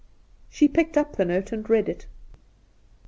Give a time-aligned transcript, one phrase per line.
[0.49, 2.07] She picked up the note and read it.